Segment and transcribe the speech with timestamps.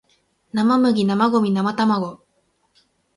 [0.51, 2.19] 生麦生ゴミ生卵